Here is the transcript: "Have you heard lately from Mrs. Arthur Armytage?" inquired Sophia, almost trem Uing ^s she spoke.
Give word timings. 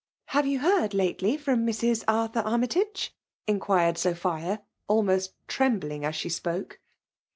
"Have 0.33 0.47
you 0.47 0.57
heard 0.61 0.95
lately 0.95 1.37
from 1.37 1.63
Mrs. 1.63 2.03
Arthur 2.07 2.39
Armytage?" 2.39 3.13
inquired 3.47 3.99
Sophia, 3.99 4.63
almost 4.87 5.35
trem 5.47 5.79
Uing 5.79 5.99
^s 5.99 6.13
she 6.15 6.27
spoke. 6.27 6.79